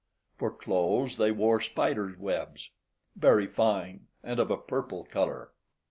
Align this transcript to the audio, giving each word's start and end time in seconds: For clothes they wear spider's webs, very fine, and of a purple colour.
For 0.35 0.49
clothes 0.49 1.17
they 1.17 1.31
wear 1.31 1.59
spider's 1.61 2.17
webs, 2.17 2.71
very 3.15 3.45
fine, 3.45 4.07
and 4.23 4.39
of 4.39 4.49
a 4.49 4.57
purple 4.57 5.03
colour. 5.05 5.51